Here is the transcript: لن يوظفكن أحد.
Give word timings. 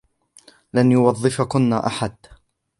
لن 0.73 0.91
يوظفكن 0.91 1.73
أحد. 1.73 2.15